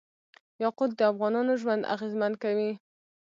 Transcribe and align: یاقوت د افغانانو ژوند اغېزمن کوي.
یاقوت 0.61 0.91
د 0.95 1.01
افغانانو 1.11 1.53
ژوند 1.61 1.87
اغېزمن 1.93 2.31
کوي. 2.43 2.71